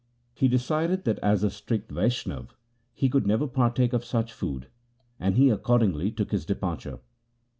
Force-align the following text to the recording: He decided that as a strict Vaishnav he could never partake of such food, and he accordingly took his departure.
He 0.33 0.47
decided 0.47 1.03
that 1.03 1.19
as 1.19 1.43
a 1.43 1.51
strict 1.51 1.91
Vaishnav 1.91 2.55
he 2.91 3.07
could 3.07 3.27
never 3.27 3.45
partake 3.45 3.93
of 3.93 4.03
such 4.03 4.33
food, 4.33 4.65
and 5.19 5.35
he 5.35 5.51
accordingly 5.51 6.09
took 6.09 6.31
his 6.31 6.43
departure. 6.43 6.97